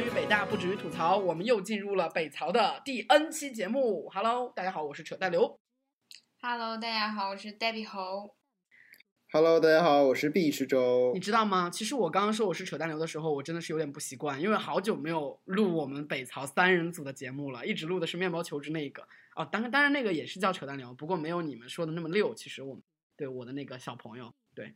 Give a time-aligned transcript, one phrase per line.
[0.00, 4.08] 关于北大不止于吐槽，我们又进入了北曹的第 N 期节目。
[4.08, 5.60] Hello，大家好，我是扯淡刘。
[6.40, 8.34] Hello，大家好，我是 Debbie 猴。
[9.30, 11.20] Hello，大家好，我是毕池周你。
[11.20, 11.68] 知道吗？
[11.68, 19.06] 其实我刚刚说我是扯淡刘的时候，我真的是有点不习惯，因为好久没有录我们北曹三人组的节目了，一直录的是面包求职那个。
[19.36, 22.34] 哦，当然当然那个也是叫扯淡刘，不过没有你们说的那么溜。
[22.34, 22.82] 其实我们
[23.18, 24.74] 对我的那个小朋友对，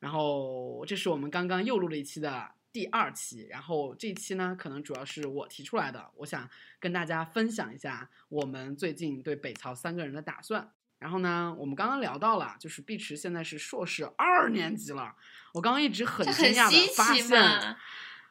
[0.00, 10.70] 然后这是我们刚刚又录了一期的第二期，然后这一期呢，可能主要是我提出来的，我想跟大家分享一下我们最近对北曹三个人的打算。
[10.98, 15.14] 然后呢，我们刚刚聊到了，就是碧池现在是硕士二年级了。
[15.54, 17.76] 我刚刚一直很惊讶的发现，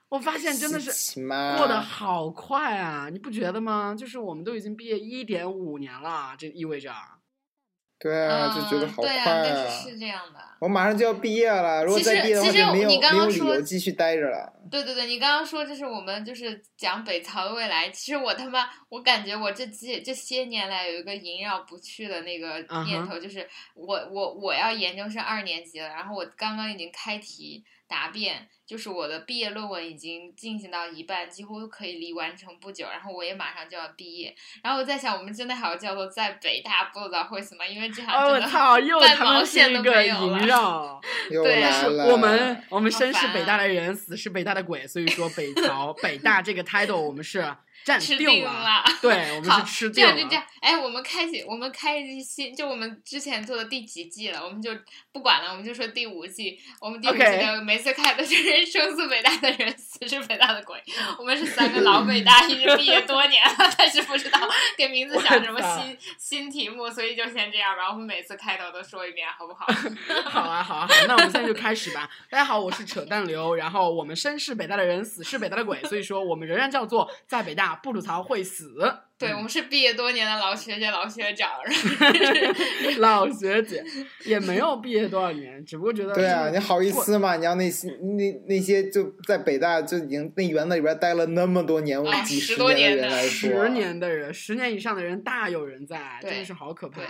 [0.09, 1.21] 我发现真的是
[1.57, 3.09] 过得好快啊！
[3.09, 3.95] 你不觉得吗？
[3.97, 6.93] 就是我们都已经毕业一点五年了，这意味着
[7.99, 10.39] 对啊，就觉得嗯好快对啊，但是是这样的。
[10.59, 14.53] 我马上就要毕业了，如果再毕业的话，就没有没有理由继续待着了。
[14.69, 41.01] 对对对，你刚刚说这是我们就是讲北朝的未来，其实我他妈我感觉我这几这些年来有一个萦绕不去的那个念头，就是我我我要研究生二年级了，然后我刚刚已经开题答辩，就是我的毕业论文已经进行到一半，几乎可以离完成不久，然后我也马上就要毕业，然后我在想，我们真的还要叫做在北大不知道会什么，因为这哦，行真的我操，又 半他妈是毛线都一个没有了萦绕。
[41.29, 41.63] 对
[42.11, 47.53] 我们我们生是北大的人，死是北大的鬼，所以说北朝北大这个 title 我们是
[47.85, 48.83] 占吃定了。
[49.01, 50.13] 对， 我们好是吃定了。
[50.13, 54.71] 这样就这样，哎，我们开启，我们开新，就我们之前做的第几季了，我们就
[55.11, 56.59] 不管了，我们就说第五季。
[56.79, 60.81] 我们第五季的每次开的就是生是北大的人，死是北大的鬼。
[61.17, 64.39] 我们是三个老北大，一直毕业多年了，但是不知道
[64.77, 67.89] 给名字想什么新新题目，所以就先这样吧。
[67.89, 69.65] 我们每次开头都说一遍，好不好？
[70.29, 72.09] 好啊，好啊，好，那我们现在就开始吧。
[72.29, 78.75] 大家好，我是扯淡刘，然后我们生是北大的人，死是北大的鬼，所以说我们仍然叫做在北大不吐槽会死。
[79.19, 81.49] 对，我们是毕业多年的老学姐、老学长。
[82.99, 83.83] 老学姐
[84.25, 87.35] 也没有毕业多少年，只不过觉得对啊，你好意思吗？
[87.35, 97.01] 你要那些那那些就在北大就已经那园子里边待了那么多年，啊几十年的人来说，十年的人，十年以上的人大有人在，真的是好可怕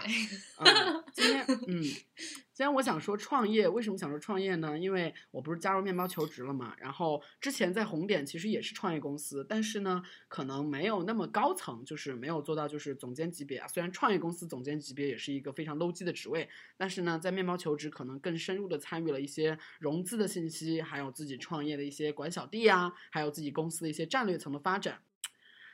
[1.14, 1.84] 今天嗯，
[2.58, 4.76] 今天我想说创业，为什么想说创业呢？
[4.76, 13.68] 因为我不是加入面包求职了嘛，然后之前在红点其实也是创业公司，但是呢，可能没有那么高层，就是没有做到就是总监级别啊。
[13.68, 25.04] 虽然创业公司总监级别也是一个非常 low 级的职位，但是呢，在面包求职可能更深入的参与了一些融资的信息，还有自己创业的一些管小弟啊，还有自己公司的一些战略层的发展。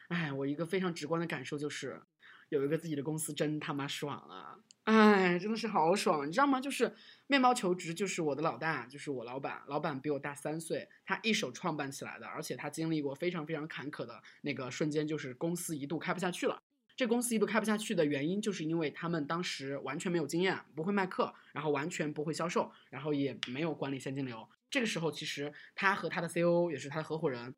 [0.09, 2.01] 哎，我一个非常直观的感受就是，
[2.49, 4.59] 有一个自己的公司真他妈爽啊！
[4.83, 6.59] 哎，真的是好爽，你知道吗？
[6.59, 6.93] 就是
[7.27, 16.61] 面包求职，就是我的老大，就是我老板，老板比我大三岁，他一手创办起来的，而且他经历过非常非常坎坷的那个瞬间，就是公司一度开不下去了。
[16.95, 24.47] 这公司一度开不下去的原因，就是因为他们当时完全没有经验，不会卖课，然后完全不会销售，然后也没有管理现金流。
[24.69, 27.55] 这个时候，其实他和他的 COO 也是他的合伙人，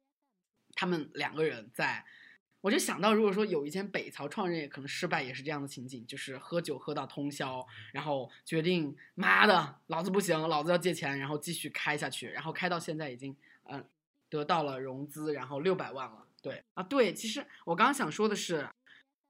[0.76, 2.06] 他们两个人在，
[2.66, 13.86] 我就想到，如果说有一天北曹创业可能失败，也是这样的情景，就是喝酒喝到通宵，然后决定妈的，老子不行，老子要借钱，然后继续开下去，然后开到现在已经嗯、
[14.30, 16.26] 得到了融资，然后六百万了。
[16.42, 18.68] 对啊，对，其实我刚刚想说的是，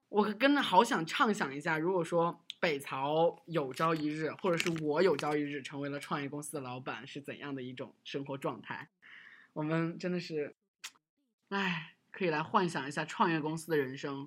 [0.08, 8.88] 我真的好想畅想一下，如果说北曹有朝一日，或者是我有朝一日成为了创业公司的老板，是怎样的一种生活状态？
[9.52, 10.54] 我们真的是，
[11.50, 14.26] 唉，可以来幻想一下创业公司的人生。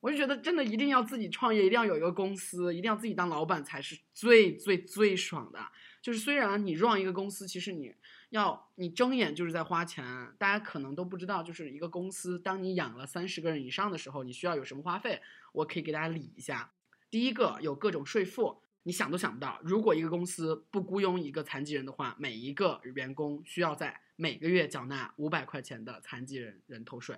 [0.00, 5.58] 我就觉得真的一定要自己创业，一定要有一个公司，一定要自己当老板才是最最最爽的。
[6.00, 7.94] 就是虽然你 run 一个公司，其实你
[8.30, 10.02] 要你睁眼就是在花钱，
[10.38, 15.20] 大家可能都不知道，就是一个公司，当你养了三十个人以上的时候，你需要有什么花费？
[15.52, 16.72] 我可以给大家理一下。
[17.10, 27.16] 第一个有各种税负，你想都想不到，如果一个公司不雇佣一个残疾人的话，每一个员工需要在每个月缴纳五百块钱的残疾人人头税，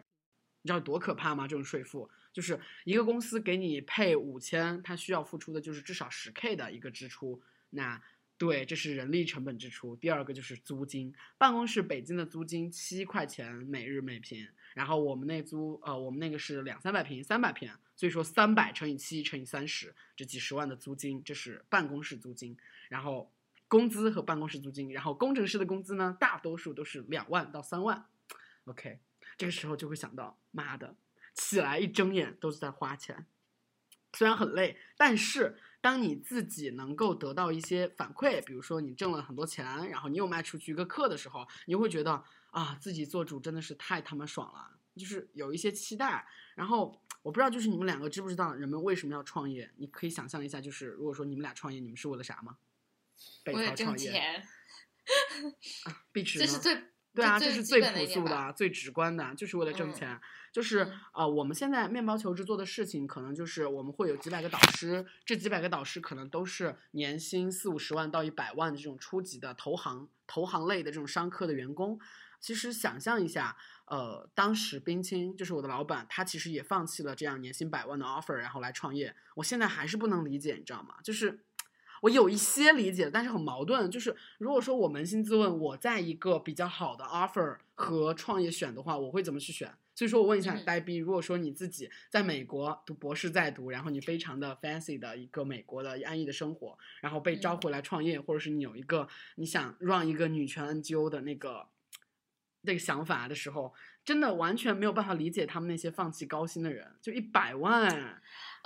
[0.63, 1.47] 你知道多可怕吗？
[1.47, 8.03] 这种税负就是一个公司给你配五千，它需要付出的就是至少十 K 的一个支出，那。
[8.39, 9.97] 对，这是人力成本支出。
[9.97, 22.57] 第二个就是租金，办公室北京的租金七块钱每日每平，然后我们那租呃，我们那个是两三百平，三百平，所以说三百乘以七乘以三十，这几十万的租金，这是办公室租金。
[22.89, 23.33] 然后
[23.67, 28.07] 工资和办公室租金，然后工程师的工资呢，大多数都是两万到三万。
[28.67, 29.01] OK，
[29.37, 30.95] 这个时候就会想到，妈的，
[31.35, 33.27] 起来一睁眼都是在花钱，
[34.13, 46.27] 虽然很累，但是当你自己能够得到一些反馈，比如说你挣了很多钱，然后你又卖出去一个课的时候，你会觉得啊，自己做主真的是太他妈爽了，就是有一些期待。
[46.55, 49.69] 然后我不知道，就是你们两个知不知道人们为什么要创业？
[49.79, 52.57] 你可以想象一下，就是如果说你们俩创业，你们是为了啥吗？
[53.43, 54.45] 北为了挣曹创业，钱，
[56.13, 56.47] 碧 池呢？
[56.47, 58.53] 这是最对啊，这这是最朴素的、点吧。
[58.53, 60.21] 最直观的，就是为了挣嗯钱。
[60.53, 71.99] 就是啊呃，我们现在面包求职做的事情，可能就是我们会有几百个导师，这几百个导师可能都是年薪四五十万到一百万的这种初级的投行、投行类的这种商科的员工。
[72.39, 73.57] 其实想象一下，
[73.87, 79.15] 呃，当时冰清就是我的老板，他其实也放弃了这样年薪百万的 offer，然后来创业。
[79.37, 80.97] 我现在还是不能理解，你知道吗？
[81.03, 81.41] 就是
[82.03, 83.91] 我有一些理解，但是很矛盾。
[83.91, 89.73] 就是如果说我扪心自问，我在一个比较好的 offer 和创业选的话，我会怎么去选？
[89.95, 101.76] 所以说我问一下嗯呆逼，如果说你自己在美国读博士在读，然后你非常的 fancy 的一个美国的安逸的生活，然后被招嗯回来创业，或者是你有一个你想让一个女权 NGO 的那个这
[102.67, 103.73] 这个想法的时候，
[104.05, 108.21] 真的完全没有办法理解他们那些放弃高薪的人，就一百万，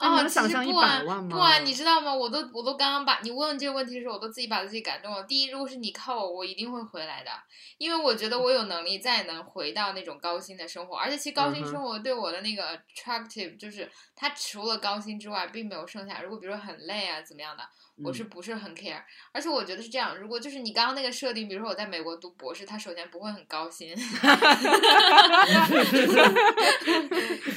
[0.08, 1.36] 哦，能其想象一实不啊百万吗？
[1.36, 2.14] 不啊，你知道吗？
[2.14, 5.22] 我都我都刚刚把你问这个问题的时候，我都自己把自己感动了。
[5.24, 7.30] 第一，如果是你靠我，我一定会回来的，
[7.78, 16.22] 因为我觉得我有能力再能回到那种高薪的生活，而且其实高薪生活对我的那个 attractive，就是它除了高薪之外，并没有剩下。
[16.22, 17.62] 如果比如说很累啊怎么样的，
[18.02, 19.02] 我是嗯不是很 care？
[19.32, 23.94] 而且我觉得是这样，如果就是你刚刚那个设定，比如说我在美国读博士，他首先不会很高薪。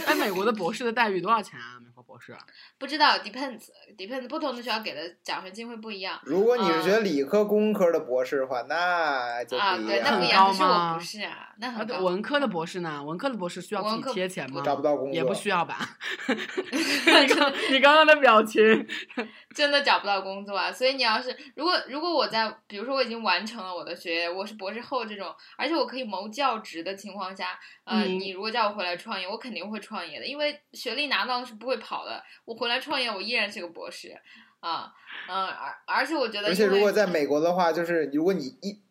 [0.06, 1.80] 哎，美国的博士的待遇多少钱啊？
[2.13, 2.38] 博士啊？
[2.77, 6.19] 不知道 depends depends 不同的学校给的奖学金会不一样。
[6.25, 12.06] 如果你是学啊理科工科的博士的话，那就啊，对，不一样了，那不一是我吗不是啊，那啊，对，很高。
[12.06, 13.04] 文科的博士呢？
[13.04, 14.62] 文科的博士需要自己贴钱吗？
[14.63, 15.80] 找不到工作，也不需要吧？
[16.30, 18.62] 你刚你刚刚的表情，
[19.56, 20.71] 真的找不到工作啊！
[20.71, 32.23] 所以你要是如果如果我在比如说我已经完成了我的学业，我是博士后这种，而且我可以谋教职的情况下，呃，嗯你如果叫我回来创业，我肯定会创业的，因为学历拿到是不会跑的。
[32.45, 34.15] 我回来创业，我依然是个博士
[34.59, 34.94] 啊，
[35.29, 38.81] 嗯，而而且我觉得，而且如果在美国的话，就是如果你一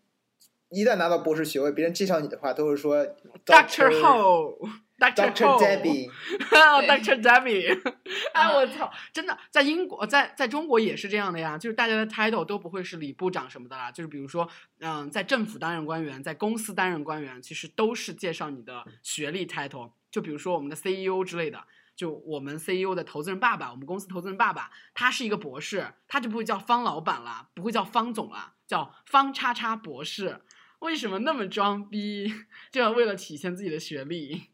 [0.71, 3.05] 一旦拿到博士学位，别人介绍你的话，都会说
[3.45, 5.59] Doctor Ho，Doctor Doctor Ho。
[5.61, 7.21] Debbie，Dr.
[7.21, 7.93] Debbie，
[8.33, 14.49] 哎，嗯我操，真的，在英国，在在中国也是这样的呀，就是大家的 title 都不会是李部长什么的啦，就是比如说，
[14.79, 21.65] 嗯，在政府担任官员，在公司担任官员，其实都是介绍你的学历 title，就比如说我们的 CEO 之类的。
[21.95, 30.43] 就我们 CEO 的投资人爸爸，我们公司投资人爸爸，他是一个博士，他就不会叫方老板了，不会叫方总了，叫方叉叉博士。
[30.81, 32.33] 为什么那么装逼？
[32.73, 34.51] 就要为了体现自己的学历，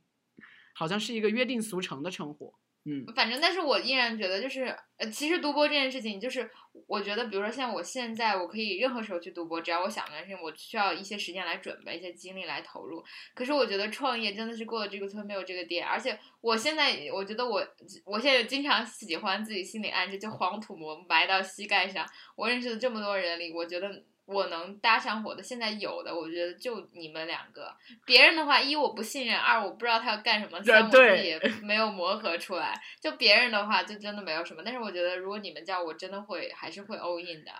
[0.74, 2.57] 好像是一个约定俗成的称呼。
[2.88, 6.48] 嗯反正，但是我依然觉得，就是呃，其实读博这件事情，就是
[6.86, 13.04] 我觉得，比如说像我现在，我可以任何时候去读博，只要我想的事情，我需要一些时间来准备，一些精力来投入。
[13.34, 17.66] 可是我觉得创业真的是过了这个村没有这个店，而且我现在，我觉得我
[18.04, 22.06] 我现在经常喜欢自己心里暗示，就黄土埋埋到膝盖上。
[22.36, 24.02] 我认识的这么多人里，我觉得。
[24.28, 27.74] 我能搭上火的，现在有的，我觉得就你们两个。
[28.04, 32.78] 别人的话，一我不信任，二我不知道他要干什么，三我自己也 没有磨合出来。
[33.00, 34.62] 就别人的话，就真的没有什么。
[34.62, 37.50] 但是我觉得，如果你们叫我，真的会还是会 all in 的。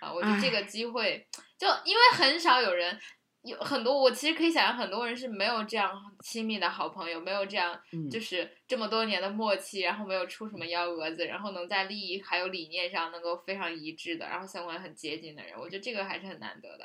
[0.00, 1.26] 啊，我觉得这个机会，
[1.56, 3.00] 就因为很少有人，
[3.42, 5.90] 有很多我其实可以想象，很多人是没有这样
[6.22, 16.84] 亲密的好朋友，没有这样嗯，就是这么多年的默契，然后没有出什么幺蛾子，然后能在利益还有理念上能够非常一致的，然后三观很接近的人，我觉得这个还是很难得的。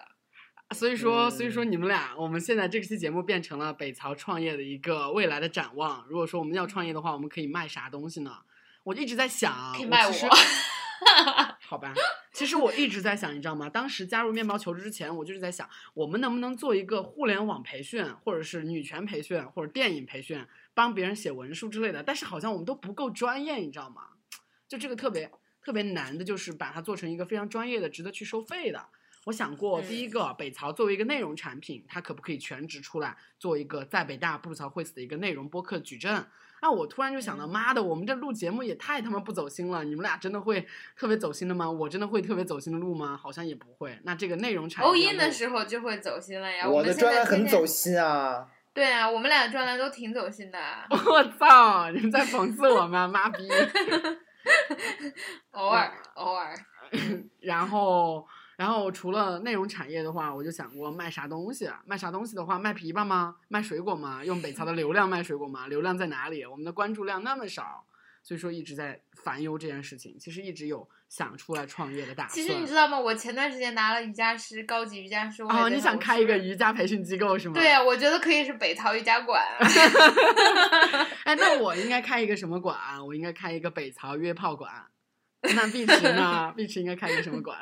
[0.76, 6.06] 所以说，所以说嗯你们俩，我们现在这期节目变成了北曹创业的一个未来的展望。
[6.10, 8.32] 如果说我们要创业的话，我们可以卖啥东西呢？
[8.84, 10.12] 我一直在想，可以卖我
[11.60, 11.94] 好吧，
[12.32, 13.70] 其实我一直在想，你知道吗？
[13.70, 22.02] 当时加入面包求职之前，我就是在想，我们能不能做一个互联网培训，或者是女权培训，或者电影培训，帮别人写文书之类的。
[22.02, 24.04] 但是好像我们都不够专业，你知道吗？
[24.68, 28.86] 就这个特别特别难的，就是把它做成一个非常专业的、值得去收费的。
[29.26, 36.26] 我想过，第一个，北曹作为一个内容产品，它可不可以全职出来做一个在北大不吐槽会死的一个内容播客矩阵？
[36.62, 39.84] 那我突然就想到，嗯妈的，我们这录节目也太他妈不走心了！
[39.84, 41.70] 你们俩真的会特别走心的吗？
[41.70, 43.16] 我真的会特别走心的录吗？
[43.16, 43.98] 好像也不会。
[44.04, 46.68] 那这个内容产业 all 要 in 的时候就会走心了呀。
[46.68, 48.48] 我的专栏很走心啊。
[48.74, 51.90] 对啊，我们俩的专栏都挺走心的 啊，我操！
[51.92, 53.08] 你们在讽刺我吗？
[53.08, 53.48] 妈逼！
[55.52, 56.56] 偶尔偶尔。
[57.42, 58.26] 然后，
[58.58, 61.68] 然后除了内容产业的话，我就想过卖啥东西。
[61.68, 63.36] 啊卖啥东西的话，卖枇杷吗？
[63.48, 64.26] 卖水果吗？
[64.26, 65.68] 用北 曹的流量卖水果吗？
[65.68, 66.44] 流量在哪里？
[66.44, 67.86] 我们的关注量那么少，
[68.24, 70.18] 所以说一直在烦忧这件事情。
[70.20, 72.34] 其实一直有想出来创业的打算。
[72.34, 73.00] 其实你知道吗？
[73.00, 77.54] 我前段时间拿了瑜伽师高级瑜伽师，哦，你想想开一个瑜伽培训机构是吗？
[77.54, 79.40] 对呀、我觉得可以是北曹瑜伽馆。
[81.26, 82.76] 哎，那我应该开一个什么馆？
[83.06, 84.72] 我应该开一个北曹约炮馆。
[85.42, 86.54] 那碧池呢？
[86.58, 87.58] 碧池应该开一个什么馆？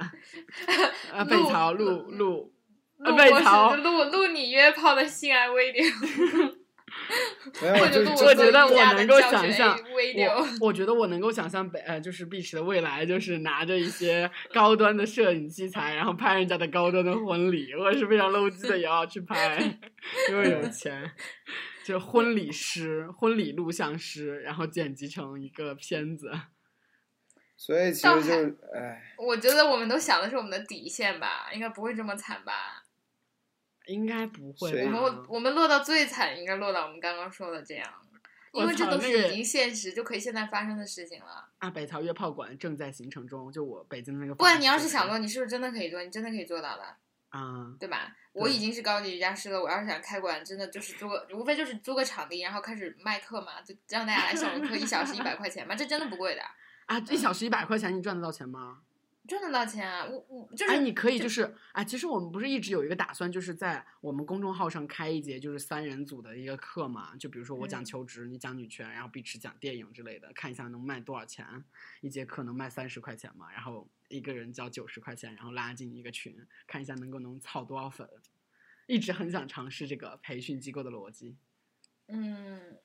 [1.11, 2.53] 呃，北录曹录录
[2.99, 5.83] 呃录我北曹是录录你约炮的性爱微流，
[7.61, 9.77] 我就我觉得我能够想象。
[9.77, 19.77] 我我觉得我能够想象北呃，就是碧池的未来，就是拿着一些 高端的摄影器材，然后拍人家的高端的婚礼，或者是非常 low 级的也要去拍，
[20.29, 21.11] 因为有钱，
[21.83, 26.31] 就是婚礼师、婚礼录像师，然后剪辑成一个片子。
[27.57, 32.83] 所以其实就是，哎，我觉得我们都想的是我们的底线吧，应该不会这么惨吧？
[33.85, 37.87] 应该不会我们我们落到最惨，应该落到我们刚刚说的这样，
[38.51, 41.47] 因为这都是已经现实就可以现在发生的事情了。
[41.59, 44.33] 啊，北朝约炮馆正在形成中，就我北京的那个。
[44.33, 46.01] 不然你要是想做，你是不是真的可以做？
[46.01, 46.83] 你真的可以做到的，
[47.29, 48.15] 啊，对吧？
[48.33, 56.41] 我已经是高级瑜伽师了，我要是想开馆，真的就是租个，无非就是租个场地，然后开始卖课嘛，就让大家来上课，一小时一百块钱嘛，这真的不贵的，
[56.85, 58.81] 啊，一小时一百块钱，你赚得到钱吗？
[59.27, 60.05] 赚得到钱啊！
[60.05, 67.15] 我我就是哎，你可以就是哎，其实我们不是一直有一个打算，就是在我们公众号上开一节就是三人组的一个课嘛？
[67.15, 71.43] 就比如说我讲嗯求职，你讲女权，然后碧池讲电影之类的，看一下能卖多少钱。
[72.01, 73.51] 一节课能卖三十块钱嘛？
[73.51, 76.37] 然后一个人交九十块钱，然后拉进一个群，
[76.67, 78.07] 看一下能够能操多少粉。
[78.85, 81.35] 一直很想尝试这个培训机构的逻辑。
[82.09, 82.77] 嗯，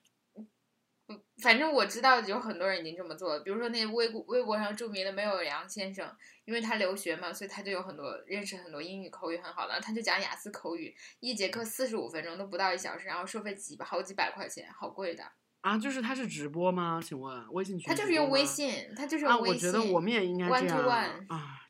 [1.41, 6.09] 反正我知道有很多人已经这么做了，比如说那微博微博上著名的没有梁先生，
[6.45, 15.23] 因为他留学嘛，所以他就有很多认识很多英语口语很好的，他就讲雅思口语，一节课四十五分钟都不到一小时，然后收费几好几百块钱，好贵的。
[15.61, 16.99] 啊，就是他是直播吗？
[17.03, 17.87] 请问微信群？
[17.87, 18.43] 他就是用微。
[18.43, 19.69] 信，他就是啊，用微信。
[19.69, 21.60] 啊我觉得我们也应该这样啊。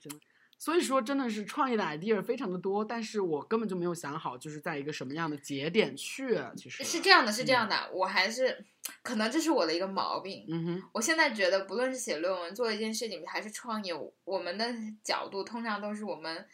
[0.61, 6.39] 所以说，真的是创业的 idea 非常的多，但是我根本就没有想好，就是在一个什么样的节点去。
[6.55, 8.63] 其实是这样的，是这样的，我还是
[9.01, 10.45] 可能这是我的一个毛病。
[10.47, 13.91] 嗯哼，我现在觉得，不论是写论文、做一件事情，还是创业，
[14.23, 14.71] 我们的
[15.03, 16.45] 角度通常都是我们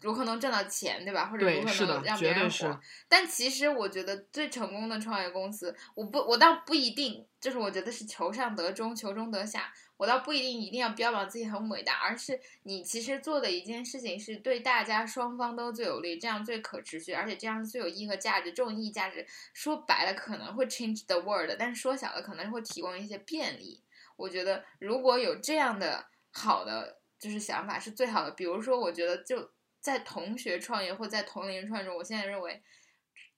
[0.00, 1.26] 如何能挣到钱，对吧？
[1.26, 2.80] 或者如何能让别人绝对是火。
[3.08, 9.72] 但其实我觉得最成功的创业公司，我不，我倒不一定，就是我觉得是求上得中，求中得下。
[9.96, 18.52] 我倒不一定一定要标榜自己很伟大，而是你其实做的一件事情是对大家双方都最有利，这样最可持续，而且这样最有意义和价值。
[18.52, 23.80] 这种意义价值说白了可能会 change the world，但是说小了可能会提供一些便利。
[24.16, 28.30] 我觉得如果有这样的好的就是想法是最好的。
[28.32, 32.62] 比如说，我觉得就在同学创业或在同龄创业中，我现在认为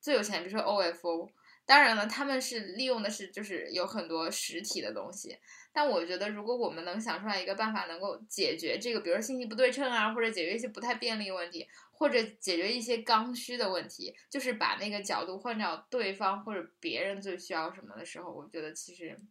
[0.01, 1.29] 最有钱，比如说 OFO。
[1.65, 5.37] 当然了，他们是利用的是就是有很多实体的东西，
[5.77, 19.21] 但我觉得如果我们能想出来一个办法，能够解决这个，比如说信息不对称啊，或者解决一些不太便利问题，或者解决一些刚需的问题，就是把那个角度换到对方或者别人最需要什么的时候，我觉得其实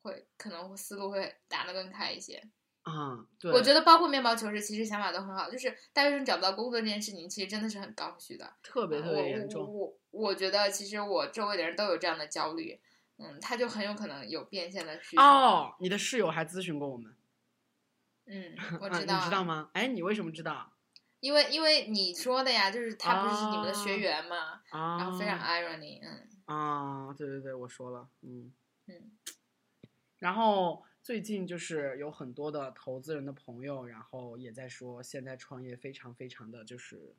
[0.00, 2.42] 会可能思路会打得更开一些。
[2.84, 8.50] 啊，对，我觉得包括面包求职，其实想法都很好，就是大学生找不到工作这件事情，其实真的是很刚需的。
[8.62, 9.62] 特别特别严重。
[9.62, 9.98] 我我
[10.30, 12.80] 我觉得其实我周围的人都有这样的焦虑，
[13.18, 15.22] 嗯，他就很有可能有变现的需求。
[15.22, 17.16] 哦，你的室友还咨询过我们，
[18.26, 19.42] 嗯， 我啊知道、你知道？
[19.44, 19.70] 吗？
[19.72, 20.72] 哎，你为什么知道？
[21.20, 28.52] 因为因为你说的呀，就是他不是是你们的学啊员嘛，啊，然后非常 irony，嗯啊，对对对，我说了，嗯
[28.86, 29.12] 嗯。
[30.18, 37.14] 然后最近就是有很多的投资人的朋友，然后也在说，现在创业非常非常的就是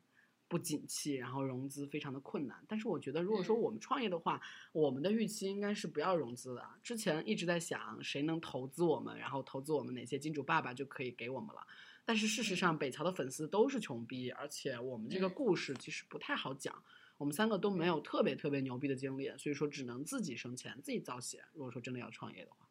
[0.48, 2.56] 不景气，然后融资非常的困难。
[2.66, 4.40] 但是我觉得，如果说嗯我们创业的话，
[4.72, 6.66] 我们的预期应该是不要融资的。
[6.82, 11.66] 之前一直在想谁能投资我们，然后投资我们哪些金主爸爸就可以给我们了。
[12.04, 16.82] 但是事实上，北桥的粉丝都是穷逼，而且我们这个嗯故事其实不太好讲。
[17.18, 21.44] 我们三个都没有特别特别牛逼的经历，所以说只能自己生钱，自己造血。
[21.52, 22.67] 如果说真的要创业的话，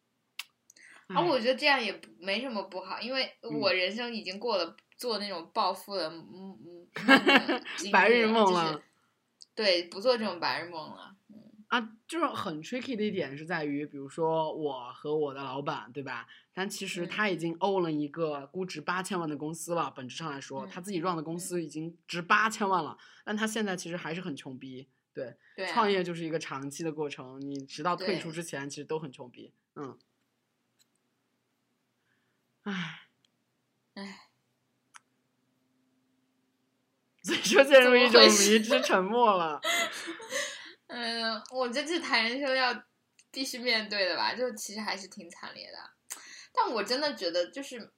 [1.16, 8.82] 而、我觉得这样也不没什么不好，因为嗯我人生已经过了做那种暴富的嗯嗯 梦的经白日历了就是梦了
[9.54, 11.16] 对，不做这种白日梦了。
[11.68, 16.26] 啊，就是很 tricky 的一点是在于，比如说我和我的老板，对吧？
[16.54, 24.88] 但其实嗯他已经 own 了一个估值八千万的公司了，本质上来说，嗯他自己 run 的公司已经值八千万了，但他现在其实还是很穷逼。
[25.12, 29.52] 对，对、啊，创业就是一个长期的过程，你直到退出之前，其实都很穷逼。
[29.74, 29.98] 嗯，
[32.70, 33.00] 唉。
[33.94, 34.28] 唉，
[37.24, 39.60] 所以说陷入一种迷之沉默了。
[40.86, 42.84] 嗯，我觉得这谈人生要
[43.30, 45.78] 必须面对的吧，就其实还是挺惨烈的。
[46.52, 47.92] 但我真的觉得，就是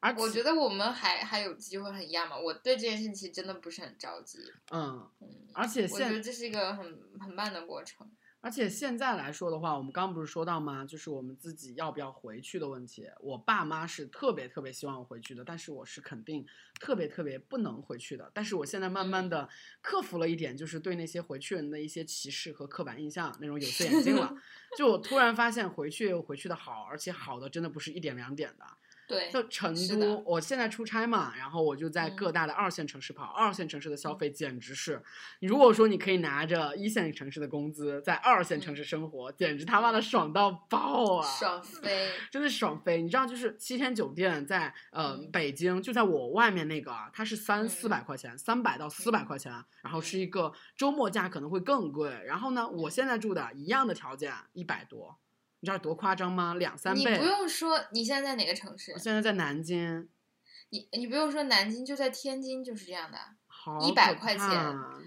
[0.00, 2.38] 而且我觉得我们还还有机会很一样嘛。
[2.38, 4.38] 我对这件事情其实真的不是很着急，
[4.70, 6.84] 嗯，嗯，而且我觉得这是一个很
[7.20, 8.08] 很慢的过程。
[8.46, 10.84] 而且现在来说的话，我们刚刚不是说到吗？
[10.84, 13.04] 就是我们自己要不要回去的问题。
[13.18, 16.46] 我爸妈是特别特别希望我回去的，但是我是肯定
[16.78, 18.30] 特别特别不能回去的。
[18.32, 19.48] 但是我现在慢慢的
[19.82, 24.32] 克服了一点，就是对那些回去人的一些歧视和刻板印象那种有色眼镜了。
[24.78, 28.64] 就我突然发现回去也有回去的好，而且好的真的不是一点两点的。
[29.06, 35.02] 对，就成都，我现在出差嘛，然后我就在嗯各大的二线城市跑，二线城市的消费简直是，
[35.40, 41.26] 你如果说你可以拿着一线城市的工资在二线城市生活，简直他妈的爽到爆啊！
[41.38, 42.10] 爽飞。
[42.30, 43.00] 真的爽飞！
[43.00, 52.10] 你知道，就是七天酒店在呃、嗯北京，就在我外面那个啊，它是三嗯四百块钱，三百到四百嗯块钱，然后是一个周末价可能会更贵。
[52.26, 55.16] 然后呢，我嗯现在住的一样的条件一百多，
[55.60, 56.54] 你知道多夸张吗？
[56.54, 57.12] 两三倍。
[57.12, 58.98] 你不用说，你现在在哪个城市我？
[58.98, 60.08] 现在在南京，
[60.70, 64.48] 你你不用说南京，就在天津就是这样的，好100可块钱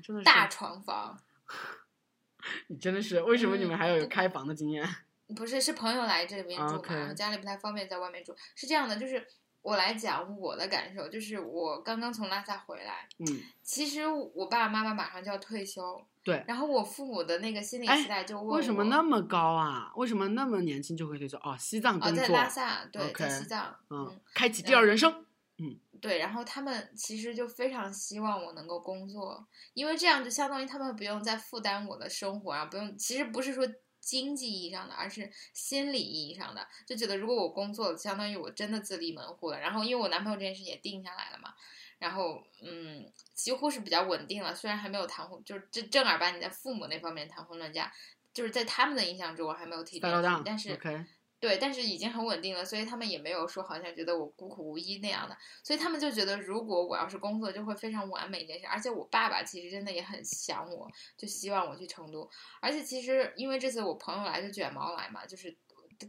[0.03, 1.19] 真的是大床房。
[2.67, 4.87] 你真的是为什么你嗯们还要有开房的经验？
[5.35, 8.35] 不是，是朋友来这边住嘛家里不太方便在外面住。
[8.55, 9.27] 是这样的，就是
[9.61, 13.25] 我来讲我的感受，就是我刚刚从拉萨回来，嗯，
[13.61, 16.43] 其实我爸爸妈妈马上就要退休，对。
[16.47, 19.91] 然后我父母的那个心理哎期待就问我为什么那么高啊？
[19.95, 21.37] 为什么那么年轻就会退休？
[21.39, 25.25] 哦，西藏哦，工作，在拉萨，对在西藏，嗯，开启第二人生。
[25.61, 33.67] 嗯对，然后他们其实就非常希望我能够工作，因为这样就相当于他们不用再负担我的生活，啊不用，其实不是说
[34.09, 39.59] 经济意义上的，而是心理意义上的，就觉得如果我工作了，相当于我真的自立门户了。
[39.59, 41.53] 然后因为我男朋友这件事也定下来了嘛，
[41.99, 47.93] 然后嗯，几乎是比较稳定了，虽然还没有谈婚，就是正正儿八经在父母那方面谈婚论嫁，
[48.33, 51.05] 就是在他们的印象中我还没有提这 settle 件事 down，情，但是。
[51.39, 58.67] 对，但是已经很稳定了，所以他们也没有说好像觉得我孤苦无依那样的，所以他们就觉得如果我要是工作，就会非常完美一件事。
[58.67, 60.85] 而且我爸爸其实真的也很想我，
[61.17, 62.29] 就希望我去成都。
[62.59, 65.55] 而且其实因为这次我朋友来，就卷毛来嘛，就是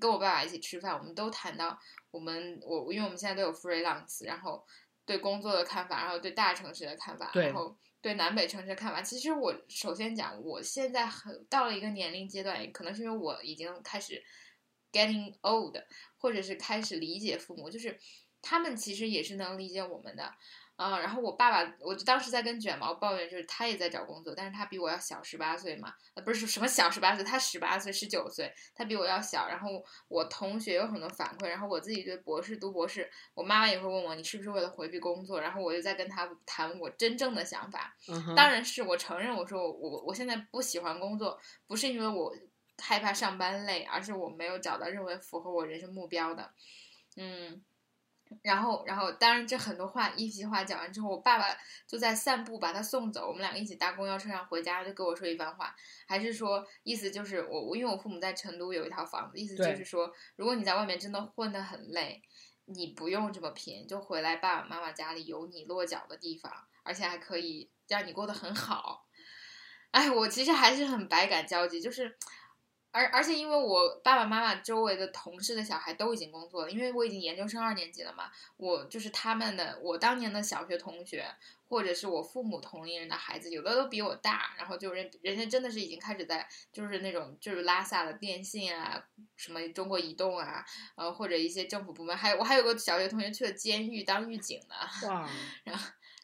[0.00, 1.78] 跟我爸爸一起吃饭，我们都谈到
[2.10, 4.66] 我们我因为我们现在都有 freelance，然后
[5.06, 7.76] 对工作的看法，然后对大城市的看法，然后。
[8.02, 14.24] 对南北城市的看法，其实我首先讲，我现在很到了一个年龄阶段，可能是因为我已经开始
[14.92, 15.76] getting old，
[16.18, 17.98] 或者是开始理解父母，就是
[18.42, 20.34] 他们其实也是能理解我们的。
[20.76, 29.46] 啊、然后我爸爸，我就当时在跟卷毛抱怨，就是他也在找工作，但是他比我要小十八岁嘛，呃，不是什么小十八岁，他十八岁、十九岁，他比我要小。
[29.46, 35.38] 然后我同学有很多反馈，然后我自己对博士读博士，我妈妈也会问我，你是不是为了回避工作？
[35.42, 37.94] 然后我就在跟他谈我真正的想法。
[38.34, 42.34] 当然是我承认，我说我我我现在不喜欢工作，不是因为我
[42.80, 46.52] 害怕上班累，而是我没有找到认为符合我人生目标的，
[47.16, 47.62] 嗯。
[48.42, 51.46] 然后，然后，当然，这很多话一席话讲完之后，我爸爸
[51.84, 53.26] 就在散步，把他送走。
[53.26, 55.74] 我们两个一起搭公交车上回家，就跟我说一番话，
[56.06, 62.22] 还是说意思就是我我因为我父母在成都有一套房子，意思就是说，如果你在外面真的混得很累，
[62.66, 69.08] 你不用这么拼，就回来爸爸妈妈家里有你落脚的地方，而且还可以让你过得很好。
[69.90, 72.16] 哎，我其实还是很百感交集，就是，
[72.92, 81.24] 而而且因为我爸爸妈妈周围的同事的小孩都已经工作了，因为我已经研究生二年级了嘛，我就是他们的我当年的小学同学，
[81.68, 89.00] 或者是我父母同龄人的孩子，有的都比我大，然后就人人家真的是已经开始在就是那种就是拉萨的电信啊，
[89.36, 90.64] 什么中国移动啊，
[90.96, 94.74] 呃或者一些政府部门，还有我还有个小学同学去了监狱当狱警呢，
[95.08, 95.28] 哇，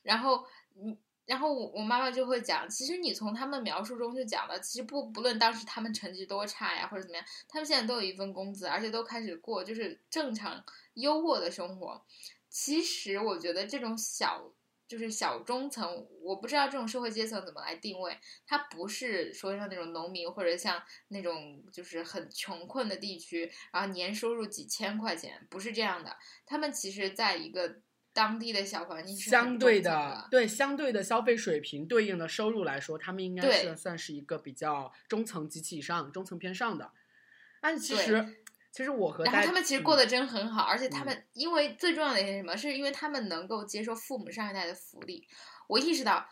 [0.02, 12.00] 然后你，然后我我妈妈就会讲，其实你从他们描述中就讲了，其实不不论当时他们成绩多差呀，或者怎么样，他们现在都有一份工资，而且都开始过就是正常优渥的生活。
[12.48, 14.52] 其实我觉得这种小
[14.86, 27.80] 就是小中层，我不知道这种社会阶层怎么来定位，它不是说像那种农民或者像那种就是很穷困的地区，然后年收入几千块钱，不是这样的，他们其实在一个。
[28.16, 36.90] 当地的小环境是相对的，对相对的消费水平对应的收入来说，他们应该是算是一个比较中层及其以上、中层偏上的。
[37.60, 38.36] 但其实，
[38.72, 42.56] 其实我和他们其实过嗯得真很好，而且他嗯们因为最重要的一点是什么？
[42.56, 45.28] 是因为他们能够接受父母上一代的福利。
[45.68, 46.26] 我意识到，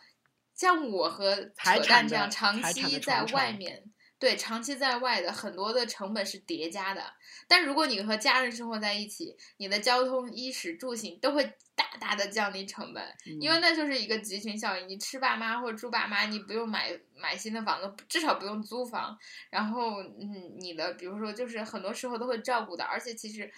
[0.55, 3.83] 像我和财扯淡这样长期在外面，
[4.17, 7.03] 对长期在外的很多的成本是叠加的。
[7.47, 11.43] 但如果你和家人生活在一起，你的交通、衣食住行都会
[11.75, 13.03] 大大的降低成本，
[13.39, 14.87] 因为嗯那就是一个集群效应。
[14.87, 19.17] 你吃爸妈或者住爸妈，你不用买买新的房子，至少不用租房。
[19.49, 23.51] 然后，嗯，你的比如说就是很多时候都会照顾的，而且其实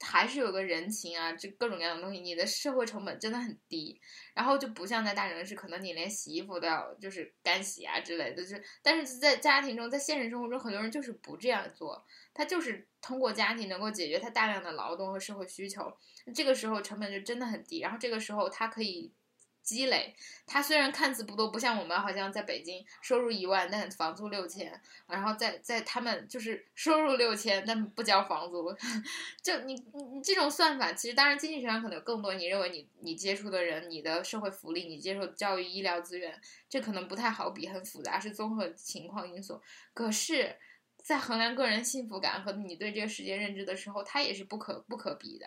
[0.00, 4.00] 还是有个人情啊，这各种各样的东西，你的社会成本真的很低。
[4.34, 15.92] 然后就不像在大城市，可能你连洗衣服都要就是干洗啊之类的，就但是在家庭中，在现实生活中，很多人就是不这样做，他就是通过家庭能够解决他大量的劳动和社会需求，
[16.34, 17.80] 这个时候成本就真的很低。
[17.80, 19.12] 然后这个时候他可以。
[19.62, 20.14] 积累，
[20.46, 28.74] 他虽然看似不多，不像我们好像在北京收入一万，但房租六千，然后在在他们就是收入六千，但不交房租，
[29.42, 39.60] 就你你你这种算法，其实当然经济学上可能有更多，你认为你你接触的人，你的社会福利，你接受教育、医疗资源，这可能不太好比，很复杂，是综合情况因素。
[39.94, 40.56] 可是，
[40.96, 45.46] 在衡量个人幸福感和你对这个世界认知的时候，它也是不可不可比的。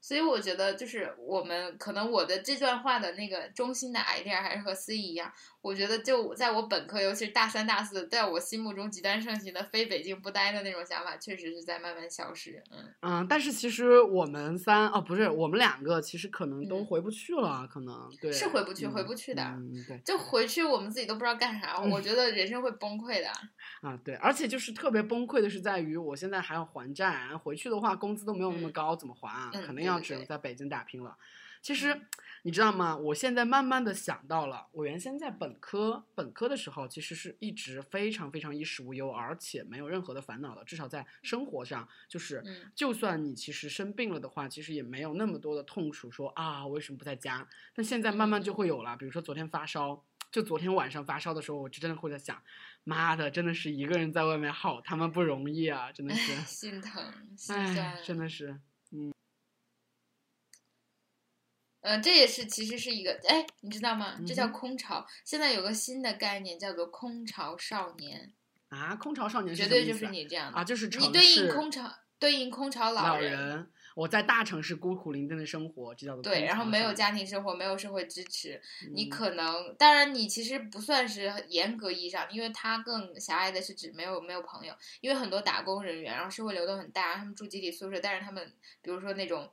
[0.00, 5.32] 所以我觉得，就是我们可能我的这段话的那个中心的 idea 还是和 C 一样。
[5.62, 12.62] 我觉得，就在我本科，尤其是大三、大四，在我心目中极端盛行的非北京不待的那种想法，确实是在慢慢消失。
[12.70, 19.42] 嗯嗯，但是其实我们三哦，不是我们两个，其实可能都回不去了，可能对是回不去，回不去的。
[19.42, 23.28] 嗯，对，就回去我们自己都不知道干啥，我觉得人生会崩溃的。
[23.82, 29.50] 啊，对，而且就是特别崩溃的是在于，我现在还要还债，回去的话工资都没有那么高，怎么还啊？
[29.66, 31.14] 肯定要只能在北京打拼了。
[31.60, 32.00] 其实。
[32.42, 32.96] 你知道吗？
[32.96, 40.64] 我现在慢慢的想到了，我原先在本科本科的时候，其实是一直非常非常衣食无忧，而且没有任何的烦恼的。
[40.64, 42.42] 至少在生活上，就是
[42.74, 47.46] 就算你其实生病了的话，其实也没有那么多的痛楚，说啊为什么不在家？
[47.74, 48.96] 但现在慢慢就会有了。
[48.96, 52.42] 比如说昨天发烧，就昨天晚上发烧的时候，我就真的会在想，
[52.84, 57.04] 妈的，真的是一个人在外面好他妈不容易啊，真的是 心疼，
[57.36, 58.58] 心酸，真的是，
[61.82, 61.98] 嗯。
[61.98, 64.18] 嗯，这也是其实是一个哎，你知道吗？
[64.26, 65.06] 这叫空巢。
[65.24, 68.32] 现在有个新的概念叫做空巢少年
[68.68, 73.70] 啊，空巢少年绝对就是你这样的啊，就是你对应空巢，对应空巢老人。
[73.96, 78.62] 我在大城市孤苦伶仃的生活，这叫做对，然后没有家庭生活，没有社会支持，
[78.94, 89.50] 你可能当然你其实不算是严格意义上，因为他更狭隘的是指没有没有朋友，因为很多打工人员，然后社会流动很大，他们住集体宿舍，但是他们比如说那种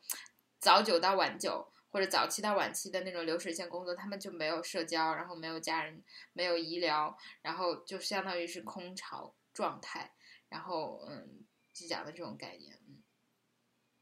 [0.60, 1.68] 早九到晚九。
[1.98, 10.14] 或者早期到晚期的那种流水线工作，他们就没有社交，然后没有家人，没有医疗，然后就相当于是空巢状态，
[10.48, 13.02] 然后嗯，就讲的这种概念，嗯，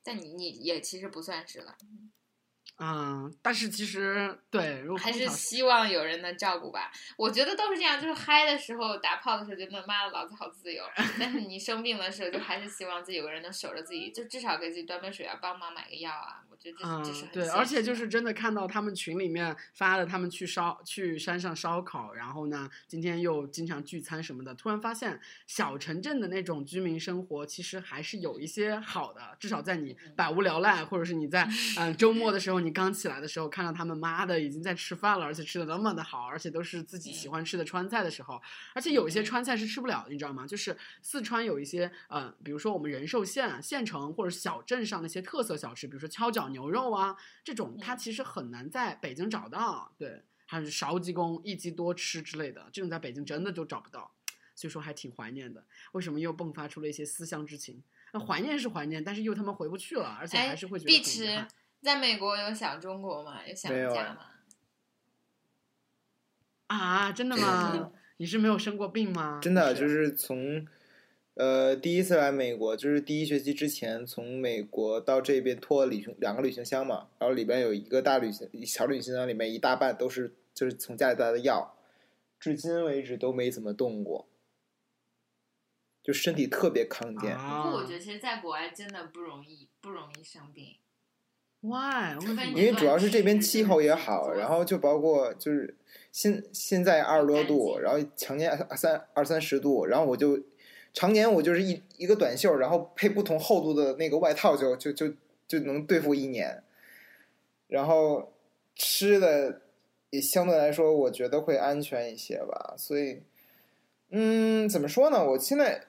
[0.04, 1.78] 但你你也其实不算是了。
[2.78, 6.92] 嗯，但是其实对，还是希望有人能照顾吧。
[7.18, 10.84] 我觉得都是这样，就是嗨的时候、打炮的时候，觉得妈的老子好自由。
[11.18, 16.44] 但是你生病的时候，就还是希望自己有个人能守着自己，就至少给自己端杯水啊，帮忙买个药啊。
[16.56, 24.54] 我觉得这这是很对，而且就是真的看到他们群里面发的，他们去烧去山上烧烤，然后呢，今天又经常聚餐什么的。
[24.56, 32.56] 突然发现小城镇的那种居民生活，其实还是有一些好的，至少在你百无聊赖，或者是你在嗯周末的时候。
[32.66, 38.42] 你刚起来的时候，看到他们妈的已经在吃饭了，而且吃的那么的好，而且都是自己喜欢吃的川菜的时候，
[38.74, 40.48] 而且有一些川菜是吃不了的，你知道吗？
[40.48, 49.94] 就是四川有一些，呃，比如说我们仁寿县县城或者小镇上那些特色小吃，比如说跷脚牛肉啊这种，它其实很难在北京找到。
[49.98, 54.12] 对，还有勺鸡公一鸡多吃之类的，这种在北京真的就找不到，
[54.56, 55.64] 所以说还挺怀念的。
[55.94, 57.84] 为什么又迸发出了一些思乡之情？
[58.14, 61.48] 那怀念是怀念，但是又他妈回不去了，而且还是会觉得很遗憾。
[61.82, 63.46] 在美国有想中国吗？
[63.46, 64.20] 有想家吗？
[66.68, 67.92] 啊，真的吗？
[68.18, 69.40] 你是没有生过病吗？
[69.42, 70.66] 真的，就是从
[71.36, 81.76] 呃第一次来美国，就是第一学期之前，从美国到这边拖旅行两个旅行箱嘛，然后里边有一个大旅行小旅行箱，里面一大半都是就是从家里带的药，
[82.40, 84.28] 至今为止都没怎么动过，
[86.02, 87.38] 就身体特别康健。
[87.38, 90.76] 不过我觉得，其实在国外真的不容易，不容易生病。
[91.60, 92.16] Why？
[92.56, 95.76] 因为主要是这边气候也好，然后就包括就是
[96.12, 100.40] 现现在二十多度，然后常年三二三十度，然后我就
[100.96, 105.14] 常年我就是一一个短袖，然后配不同厚度的那个外套，就就就
[105.48, 106.64] 就能对付一年。
[107.68, 108.34] 然后
[108.74, 109.62] 吃的
[110.10, 112.74] 也相对来说，我觉得会安全一些吧。
[112.76, 113.22] 所以，
[114.10, 115.24] 嗯，怎么说呢？
[115.24, 115.84] 我现在。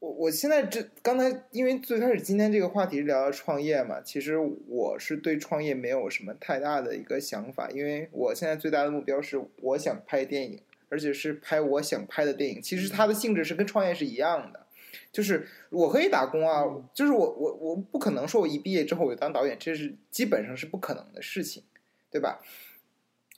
[0.00, 4.36] 我我现在这刚才因为最开始今天这个话题是聊创业嘛，其实
[4.68, 10.60] 我是对创业没有什么太大的一个想法，因为我现在最大的目标是我想拍电影，
[10.94, 12.62] 而且是拍我想拍的电影。
[12.62, 14.64] 其实它的性质是跟创业是一样的，
[15.10, 16.62] 就是我可以打工啊，
[16.94, 21.64] 就是我我我不可能说我一毕业之后我就当导演，这是基本上是不可能的事情，
[22.08, 22.40] 对吧？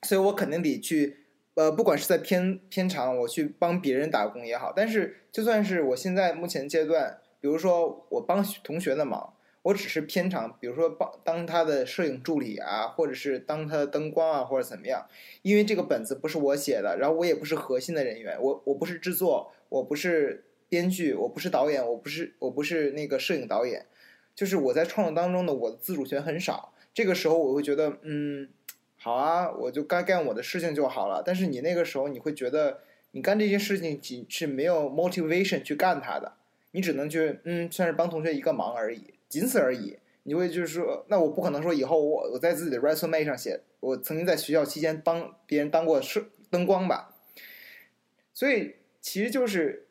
[0.03, 1.23] 所以我肯定得去。
[1.57, 9.33] 呃，不管是在片片场，我去帮别人打工也好，但是就算是我现在目前阶段，比如说我帮同学的忙，
[9.67, 15.05] 我只是片场，比如说帮当他的摄影助理啊，或者是当他的灯光啊，或者怎么样。
[15.43, 23.87] 因为这个本子不是我写的，然后我也不是核心的人员，我我不是制作，我不是编剧，我不是导演，我不是我不是那个摄影导演，
[24.37, 26.73] 就是我在创作当中的我的自主权很少。
[26.95, 28.49] 这个时候我会觉得，嗯，
[28.97, 31.25] 好啊，我就该干我的事情就好了。
[31.27, 32.79] 但是你那个时候你会觉得，
[33.11, 36.35] 你干这些事情仅是没有 motivation 去干它的，
[36.71, 39.99] 你只能去，嗯，算是帮同学一个忙而已，仅此而已。
[40.25, 47.15] 你会就是说，那我不可能说以后我我在自己的 resume 上写，我曾经在学校期间帮别人当过摄灯光吧。
[48.35, 49.87] 所以其实就是，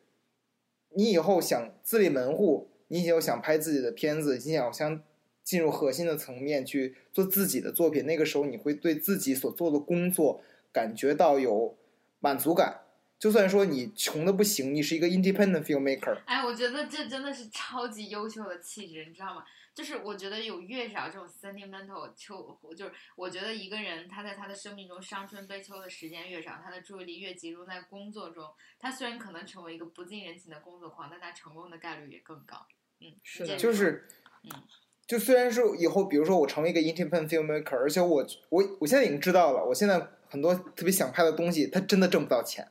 [0.90, 5.02] 你以后想自立门户，你以后想拍自己的片子，你想想
[5.42, 11.76] 进入核心的层面去做自己的作品，那个时候你会对自己所做的工作感觉到有
[12.20, 12.82] 满足感。
[13.18, 19.44] 就算说你穷的不行，你是一个 independent filmmaker，哎，我觉得这真的是超级优秀的气质，你知道吗？
[19.74, 28.48] 就是我觉得有越少这种 sentimental 秋，就是我觉得一个人他在他的生命中伤春悲秋的时间越少，他的注意力越集中在工作中，
[28.78, 32.66] 他虽然可能成为一个不近人情的工作狂，但他成功的概率也更高。
[33.00, 34.08] 嗯，是的就是
[34.44, 34.62] 嗯，
[35.06, 42.66] 就虽然说以后，比如说我成为一个 independent filmmaker，而且我我我现在已经知道了，我现在很多特别想拍的东西，它真的挣不到钱，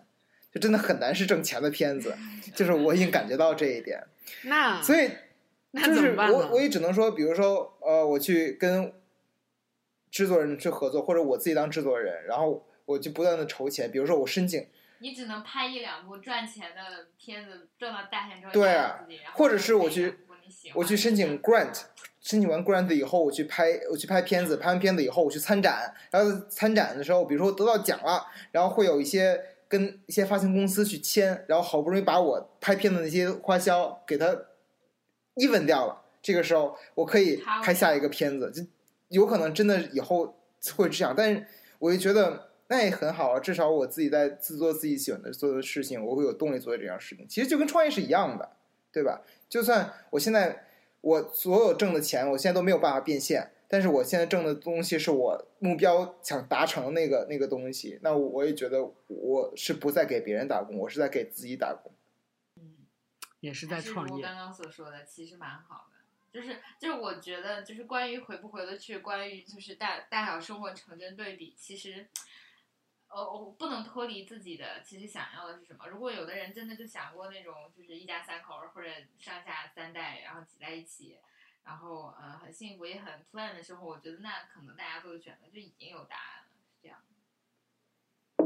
[0.56, 2.16] 就真的很难是挣钱的片子，
[2.54, 4.02] 就是我已经感觉到这一点，
[4.44, 5.12] 那所以
[5.72, 8.94] 那就是我我也只能说，比如说呃，我去跟
[10.10, 14.66] 制作人去合作，或者我自己当制作人，然后我就不断的筹钱，比如说我申请，
[15.00, 20.20] 你只能拍一两部赚钱的片子，挣到大钱之后对养啊自己或者是我去
[20.74, 21.82] 我去申请 grant，
[22.22, 34.28] 申请完 grant 以后，我去拍，我去拍片子，拍完片子以后，我去参展，然后参展的时候，比如说得到奖了，然后会有一些跟一些发行公司去签，然后好不容易把我拍片的那些花销给它
[35.36, 38.64] even 掉了，这个时候我可以拍下一个片子，就
[39.10, 40.38] 有可能真的以后
[40.76, 41.46] 会这样，但是
[41.80, 42.50] 我就觉得。
[42.68, 47.24] 那也很好啊，至少我自己在自做自己喜欢的做的事情，我会有动力做这样事情。
[47.30, 48.54] 其实就跟创业是一样的，
[48.92, 49.22] 对吧？
[49.48, 50.66] 就算我现在
[51.02, 61.92] 我所有挣的钱，我现在都没有办法变现，但是我现在挣的东西是我目标想达成的那个那个东西，那我也觉得我是不再给别人打工，我是在给自己打工。
[62.58, 62.86] 嗯
[63.42, 64.16] 也是在创业。
[64.16, 65.96] 如刚刚所说的，其实蛮好的。
[66.32, 72.06] 就是就是，我觉得就是关于回不回得去，关于就是大大小生活成正对比，其实，
[73.08, 75.88] 呃，我不能脱离自己的其实想要的是什么。
[75.88, 81.18] 如果有的人真的就想过那种就是一家三口或者上下三代，然后挤在一起，
[81.66, 87.00] 然后呃很幸福也很 plan 的生活，我觉得那可能大家做的选择就已经有答案了，是这样。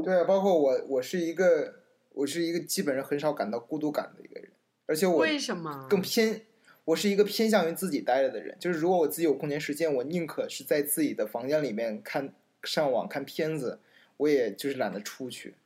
[0.02, 4.50] 对啊，包括我，我是一个我是一个基本上很少感到孤独感的一个人，
[4.86, 5.86] 而且我为什么？
[5.90, 6.46] 更偏，
[6.86, 8.56] 我是一个偏向于自己待着的人。
[8.58, 12.32] 就是如果我自己有空闲时间，我宁可是在自己的房间里面看
[12.64, 13.80] 上网看片子，
[14.16, 15.56] 我也就是懒得出去。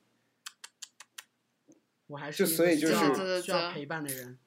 [2.09, 4.39] 我还是就所以就是需要陪伴的人。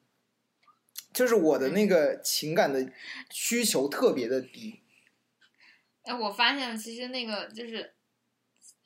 [1.17, 2.93] 就是我的那个情感的
[3.31, 4.83] 需求特别的低。
[6.03, 7.95] 哎，我发现了，其实那个就是，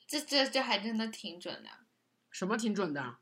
[0.06, 1.68] 这这这还真的挺准的。
[2.30, 3.16] 什么挺准的？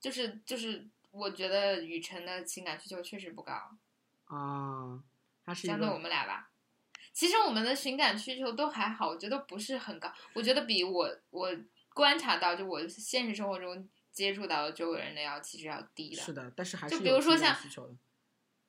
[0.00, 3.52] 就是就是，我觉得雨辰的情感需求确实不高，
[4.24, 5.04] 啊，
[5.44, 6.50] 他是一相对我们俩吧。
[7.12, 10.10] 其实我们的情感需求都还好，我觉得不是很高。
[10.32, 11.50] 我觉得比我我
[11.92, 16.22] 观察到，就我现实生活中接触到的周围人的要其实要低的。
[16.22, 17.94] 是的，但是还就是比如说像需求的。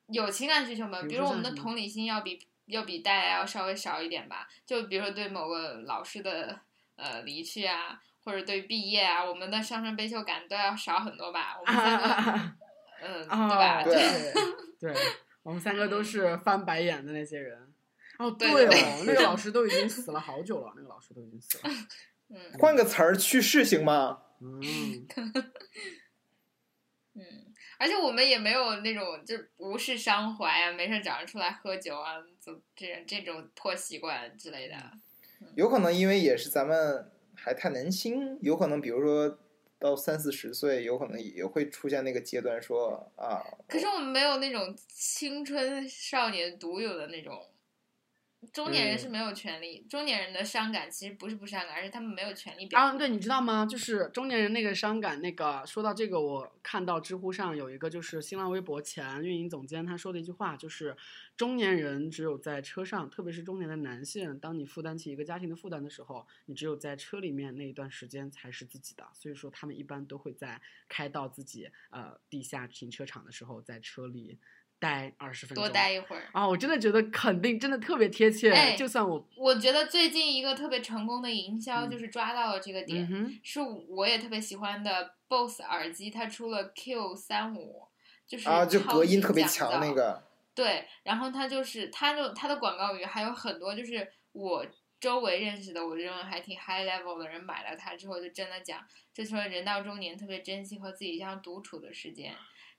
[0.08, 1.00] 有情感需求吗？
[1.08, 4.48] 比如我们的同理心要比要比大家要稍微少一点吧。
[4.64, 6.60] 就比如说对某个老师的
[6.96, 11.56] 呃离去啊，或者对毕业啊，我们的伤春悲秋感都要少很多吧。
[11.60, 12.06] 我们三个，
[13.02, 13.82] 嗯，啊，对吧？
[13.84, 13.94] 对
[14.80, 15.02] 对， 对，
[15.42, 17.72] 我们三个都是翻白眼的那些人。
[18.18, 21.64] 哦，对对对哦，那个老师都已经死了 好久了，那个老师都已经死了。
[22.28, 24.18] 嗯换个词儿，去世行吗？
[24.40, 24.60] 嗯，
[25.16, 25.32] 嗯，
[27.78, 34.74] 而且我们也没有那种就是无事伤怀啊，没事早上出来喝酒啊，这这这种破习惯之类的。
[35.54, 39.38] 有可能因为也是咱们还太年轻，有可能比如说
[39.78, 47.46] 到三四十岁，有可能也会出现那个阶段说啊，可是我们没有那种青春少年独有的那种。
[48.52, 53.66] 中年人嗯是没有权利，中年人的伤感其实不是不伤感，而是他们没有权利表啊，对，你知道吗？
[53.66, 60.96] 就是中年人那个伤感，那个说到这个，我看到知乎上有一个就是新浪微博前运营总监他说的一句话，就是
[61.36, 69.06] 中年人只有在车上，特别是中年的男性，当你负担起一个家庭的负担的时候，你只有在车里面那一段时间才是自己的。
[69.12, 74.38] 所以说，他们一般都会在开到自己呃地下停车场的时候，在车里
[74.78, 76.28] 待二十分钟，多待一会儿。
[76.32, 76.46] 啊！
[76.46, 87.88] 我真的觉得肯定真的特别贴切，哎就算我，我觉得最近一个特别成功的营销嗯就是抓到了这个点，嗯，是我也特别喜欢的 BOSS 耳机，它出了 Q 三五，
[88.26, 90.22] 就是啊，就隔超音特别强那个，
[90.54, 94.66] 对，然后它就是它就它的广告语还有很多，就是我
[95.00, 98.80] 周围认识的，我认为还挺 high level 的人买了它之后，就真的讲，
[99.14, 102.34] 就说人到中年特别珍惜和自己相独处的时间，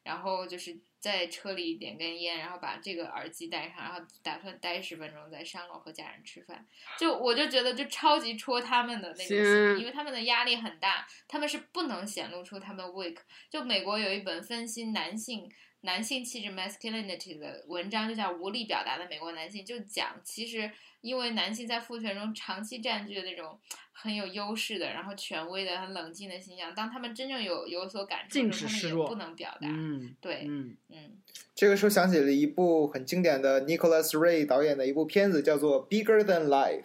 [0.07, 6.65] 然后就是在车里点根烟，然后把这个耳机戴上，然后打算待十分钟再上楼和家人吃饭。
[6.97, 13.17] 就我就觉得就超级戳他们的那种心，因为他们的压力很大，他们是不能显露出他们 weak。
[13.49, 20.71] 就美国有一本分析男性男性气质 masculinity 的文章，就叫《无力表达的美国男性》，就讲其实
[21.07, 23.57] 因为男性在父权中长期占据的那种
[23.93, 29.67] 很有优势的，然后权威的、很冷静的形象，当他们真正有有所感触的时候，他们也不能表达。
[29.69, 31.17] 嗯，对，嗯，嗯，
[31.55, 36.83] 这个时候想起了一部很经典的 Nicholas Ray 导演的一部片子，叫做《Bigger Than Life》，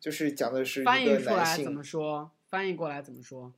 [0.00, 1.84] 就是讲的是一翻译个男出来怎么。
[1.84, 2.30] 说？
[2.48, 3.52] 翻译过来怎么说？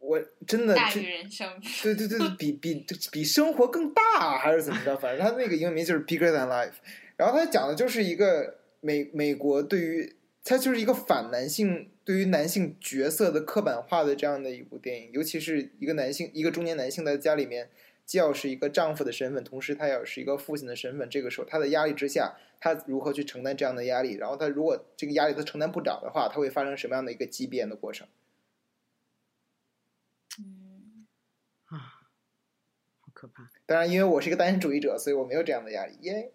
[0.00, 1.48] 我真的大于人生。
[1.82, 4.96] 对对对，对比比比生活更大还是怎么着？
[4.96, 6.72] 反正他那个英文名就是 Bigger Than Life，
[7.22, 17.70] 然后他讲的就是一个美美国对于他就是一个反男性对于男性角色的刻板化的这样的一部电影，尤其是一个男性一个中年男性在家里面
[18.04, 24.14] 既要是一个丈夫的身份，同时他要是一个父亲的身份，这个时候他的压力之下，他如何去承担这样的压力？
[24.16, 28.08] 然后他如果这个压力他承担不了的话，他会发生什么样的一个畸变的过程？
[30.40, 31.06] 嗯，
[31.66, 31.78] 啊，
[32.98, 33.48] 好可怕。
[33.64, 36.32] 当然，因为我是一个单身主义者，所以我没有这样的压力，耶。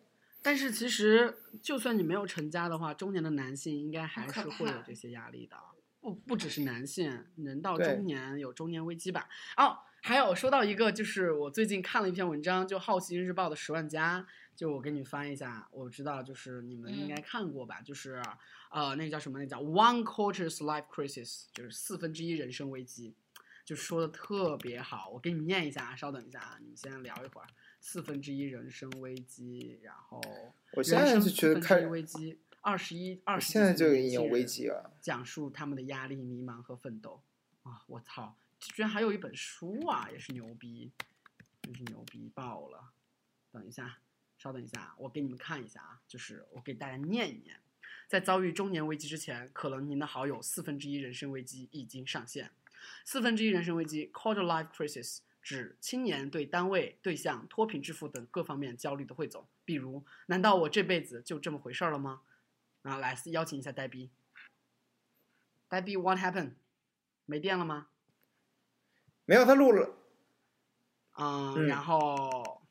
[0.48, 5.58] 但是其实，就算你没有成家的话，中年的男性应该还是会有这些压力的。
[6.00, 9.28] 不不只是男性，人到中年有中年危机吧。
[9.58, 17.82] 哦，还有说到一个，就是我最近看了一篇文章，就《好奇心日报》的十万加，就我给你翻一下，我知道就是你们应该嗯看过吧？
[17.82, 18.24] 就是
[18.72, 19.38] 呃，那个叫什么？
[19.40, 23.18] 那个叫 One Quarter's Life Crisis，就是四分之一人生危机，
[23.66, 25.10] 就说的特别好。
[25.10, 27.48] 我给你们念一下，啊，稍等一下啊，你们先聊一会儿。
[27.80, 30.22] 四分之一人生危机，然后
[30.74, 34.92] 我现在就觉得开人生四分之一危机，二十一二十现在就已经有危机了。
[35.02, 37.22] 讲述他们的压力、迷茫和奋斗。
[37.64, 40.90] 啊，我操，居然还有一本书啊，也是牛逼，
[41.62, 42.94] 真是牛逼爆了。
[43.52, 44.00] 等一下，
[44.38, 47.58] 稍等一下，我给你们看一下啊，就是我给大家念一念。
[48.08, 52.52] 在遭遇中年危机之前，可能您的好友四分之一人生危机已经上线。
[53.04, 59.48] 四分之一人生危机 （Quarter Life Crisis） 指青年对单位、对象、脱贫致富等各方面焦虑的汇总。
[59.64, 62.24] 比如，难道我这辈子就这么回事儿了吗？
[62.82, 64.12] 啊，来邀请一下呆逼。
[65.70, 66.56] 呆逼，What happened？
[67.24, 67.88] 没电了吗？
[69.24, 69.96] 没有，他录了。
[71.14, 72.68] 嗯，嗯然后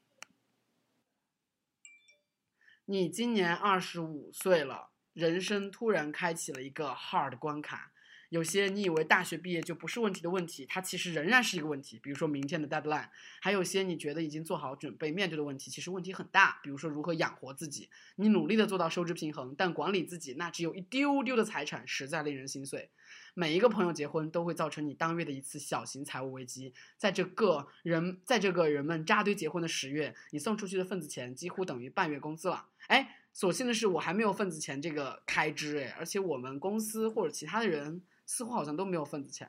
[2.85, 7.95] 你今年二十五岁了，人生突然开启了一个 hard 关卡。
[8.31, 11.99] 有些你以为大学毕业就不是问题的问题，它其实仍然是一个问题。
[12.03, 13.09] 比如说明天的 deadline，
[13.41, 16.61] 还有些你觉得已经做好准备面对的问题，其实问题很大。
[16.63, 22.91] 比如说如何养活自己，你努力的做到收支平衡，但管理自己那只有一丢丢的财产，实在令人心碎。
[23.35, 26.73] 每一个朋友结婚都会造成你当月的一次小型财务危机。
[26.97, 32.67] 在这个人，在这个人们扎堆结婚的十月，你送出去的份子钱几乎等于半月工资了。
[32.87, 39.49] 哎，所幸的是我还没有份子钱这个开支，哎，而且我们公司或者其他的人似乎好像都没有份子钱。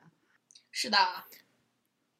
[0.70, 0.96] 是的，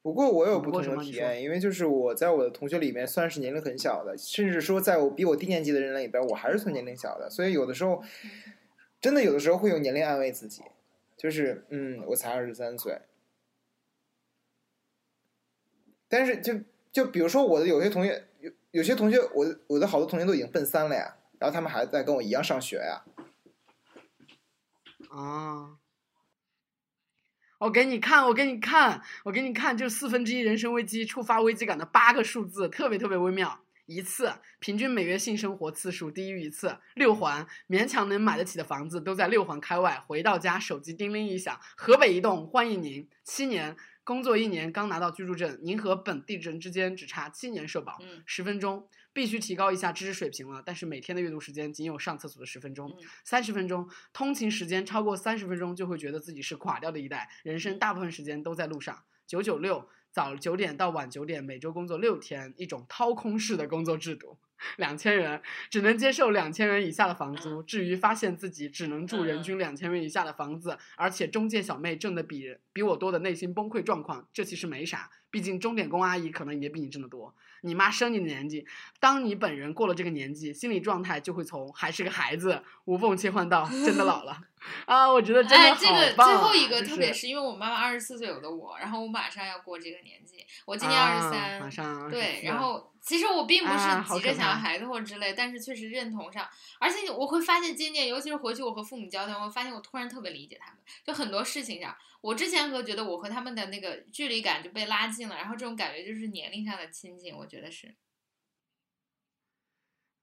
[0.03, 8.03] 不过我有不同的体验，因为就是我在我的同学里面算是年龄很小的，甚至说在我比我低年级的人里边，我还是算年龄小的，所以有的时候
[9.01, 10.63] 真的有的时候会用年龄安慰自己，
[11.17, 13.01] 就是嗯，我才二十三岁，
[16.09, 23.05] 但是就就比如说我的有些同学有有些同学，我的我的好多同学都已经奔三了呀，然后他们还在跟我一样上学呀，
[25.11, 25.79] 啊！
[27.59, 33.61] 我给你看，我给你看，我给你看，就四分之一人生危机触发危机感的八个数字，特别特别微妙。
[33.87, 36.79] 一次，平均每月性生活次数低于一次。
[36.95, 40.05] 六环，勉强能买得起的房子都在六环开外。
[40.07, 43.09] 回到家，手机叮铃一响，河北移动欢迎您。
[43.25, 47.99] 七年，工作一年刚拿到居住证，您和本地人之间只差七年社保。
[48.03, 48.87] 嗯十分钟，
[49.19, 52.89] 必须提高一下知识水平了，但是每天的阅读时间仅有上厕所的十分钟。
[52.89, 59.03] 嗯三十分钟，通勤时间超过三十分钟就会觉得自己是垮掉的一代，人生大部分时间都在路上。
[59.27, 64.39] 九九六，早九点到晚九点，每周工作六天，一种掏空式的工作制度。
[64.77, 67.61] 两千人，只能接受两千元以下的房租。
[67.65, 77.35] 至于发现自己只能住人均两千元以下的房子，而且中介小妹挣的比比我多的内心崩溃状况，这其实没啥，毕竟钟点工阿姨可能也比你挣得多。
[77.63, 78.67] 你妈生你的年纪，
[79.01, 84.41] 当你本人过了这个年纪，心理状态就会从还是个孩子无缝切换到 真的老了
[84.87, 85.11] 啊！
[85.11, 93.79] 我觉得真的这个最后一个特别是是因为我妈妈二十四岁有的我，然后我马上要过这个年纪，我今年二十啊三、马上对，24然后其实我并不是
[94.13, 96.47] 急着想要孩子或者之类，但是确实认同上，
[96.79, 107.97] 而且我会发现今年，尤其是回去我和父母交谈，我发现我突然特别理解他们，就很多事情上，我之前和觉得我和他们的那个距离感就被拉近了，然后这种感觉就是年龄上的亲近，我觉得是。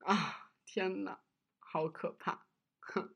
[0.05, 1.17] 啊，天呐，
[1.57, 2.45] 好可怕！
[2.79, 3.15] 哼，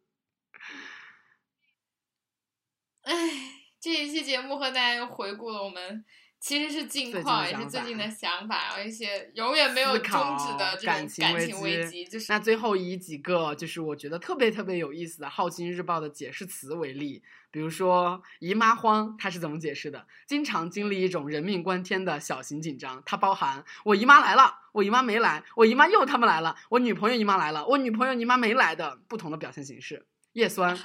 [3.03, 3.13] 哎，
[3.79, 6.03] 这一期节目和大家又回顾了我们
[6.39, 17.21] 其实是近况，也是最近的 想法，然后一些永远没有思终止的这种感情危情危机机，就是那最后以几个就是我觉得特别特别有意思的《好奇日报》的解释词为例，
[17.51, 20.07] 比如说姨妈慌，它是怎么解释的？
[20.25, 30.05] 经常经历一种人命关天的小型紧张，它包含我姨妈来了，我姨妈没来，我姨妈又他们来了，我女朋友姨妈来了，我女朋友姨妈没来的不同的表现形式。
[30.33, 30.77] 叶酸，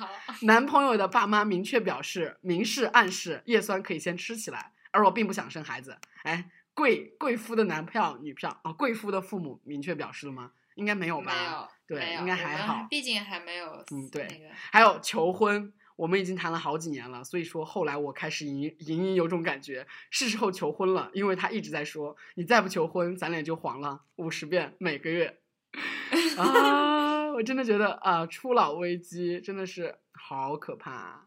[0.42, 5.98] 男朋友的爸妈明确表示，明示暗示叶酸可以先吃起来，而我并不想生孩子。
[6.22, 10.52] 哎，贵贵夫的男票女票啊、贵夫的父母明确表示了吗？
[10.76, 11.32] 应该没有吧？
[11.34, 25.38] 没有，对应该还好毕竟还没有嗯对那个还有求婚，我们已经谈了好几年了，所以说后来我开始隐隐隐有种感觉，是时候求婚了，因为他一直在说，你再不求婚，咱俩就黄了，五十遍每个月。
[26.38, 31.26] 啊，我真的觉得啊，初老危机真的是好可怕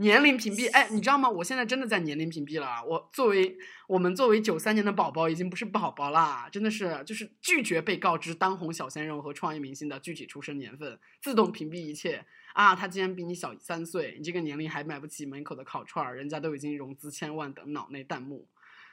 [0.00, 1.28] 年龄屏蔽，哎，你知道吗？
[1.28, 2.82] 我现在真的在年龄屏蔽了。
[2.86, 3.54] 我作为
[3.86, 12.24] 我们作为九三年的宝宝，已经不是宝宝啦，真的是就是拒绝被告知当红小鲜肉和创业明星的具体出生年份，自动屏蔽一切
[12.54, 12.74] 啊。
[12.74, 18.48] 他竟然比你小三岁，你这个年龄还买不起门口的烤串，人家都已经融资千万等脑内弹幕。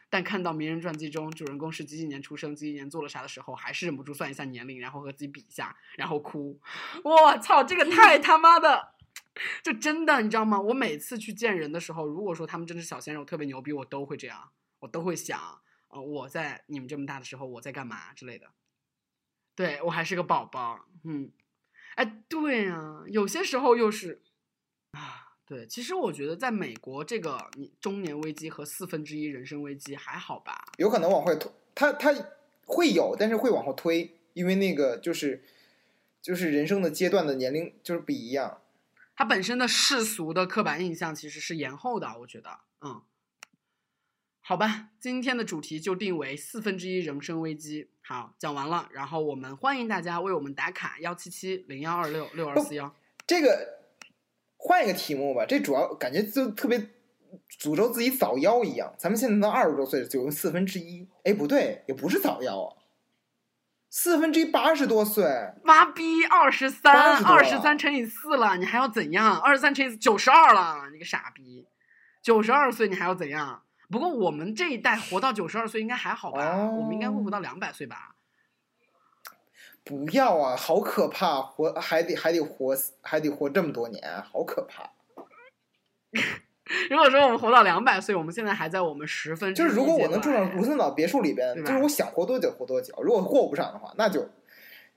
[0.09, 6.59] 但看到名人传记中主人公是几几年出生、几几年做了啥的时候，还是忍不住算一下年龄，然后和自己比一下，然后哭。
[7.03, 8.89] 我操，这个太他妈的，
[9.63, 10.59] 就真的你知道吗？
[10.59, 18.47] 我每次去见人的时候，如果说他们真的是小鲜肉特别牛逼，我都会这样，我都会想，呃，我在你们这么大的时候我在干嘛之类的。
[19.55, 21.31] 对我还是个宝宝，嗯，
[21.95, 24.21] 哎，对呀、有些时候又是
[24.91, 30.65] 啊，对，其实我觉得在美国这个你中年危机和四分之一人生危机还好吧？
[30.77, 32.13] 有可能往后推，他他
[32.65, 35.43] 会有，但是会往后推，因为那个就是
[36.21, 38.61] 就是人生的阶段的年龄就是不一样。
[39.17, 43.01] 它本身的世俗的刻板印象其实是延后的，我觉得，嗯，
[44.41, 47.89] 好吧，今天的主题就定为四分之一人生危机。
[48.03, 52.95] 好，讲完了，然后我们欢迎大家为我们打卡幺七七零幺二六六二四幺。
[53.25, 53.79] 这个
[54.55, 56.77] 换一个题目吧，这主要感觉就特别
[57.59, 58.93] 诅咒自己早夭一样。
[58.99, 62.76] 咱们现在都二十多岁了，就用四分之一，哎，不对，也不是早夭啊，
[63.89, 65.25] 四分之一八十多岁，
[65.63, 69.39] 妈逼，二十三，二十三乘以四了，你还要怎样？
[69.39, 71.65] 二十三乘以，九十二了，你个傻逼！
[72.21, 73.63] 九十二岁你还要怎样？
[73.89, 76.45] 不过我们这一代活到九十二岁应该还好吧？
[76.55, 78.15] 哦我们应该会活到两百岁吧？
[79.85, 84.91] 不要啊，好可怕，活还得还得活还得活这么多年，好可怕。
[86.89, 92.93] 如果说我们活到两百岁，我们现在还在我们十分就是如果我能住上卢森岛别墅里边，就是我想活多久活多久。
[93.01, 94.29] 如果过不上的话，那就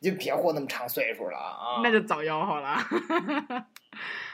[0.00, 1.80] 你就别活那么长岁数了啊。
[1.82, 2.78] 那就早夭好了。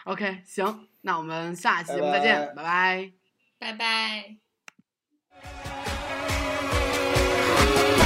[0.05, 3.11] OK，行，那我们下期节目再见，拜拜
[3.59, 4.37] 拜拜。「